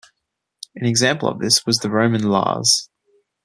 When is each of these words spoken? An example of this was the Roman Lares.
An 0.73 0.87
example 0.87 1.29
of 1.29 1.37
this 1.37 1.63
was 1.67 1.77
the 1.77 1.91
Roman 1.91 2.23
Lares. 2.27 2.89